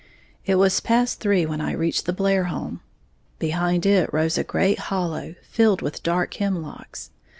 [0.47, 2.81] It was past three when I reached the Blair home.
[3.37, 7.11] Behind it rose a great hollow, filled with dark hemlocks.